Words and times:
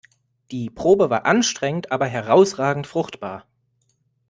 Die 0.49 0.71
Probe 0.71 1.11
war 1.11 1.27
anstrengend 1.27 1.91
aber 1.91 2.07
herausragend 2.07 2.87
fruchtbar. 2.87 3.45